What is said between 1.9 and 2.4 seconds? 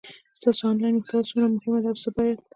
او څه باید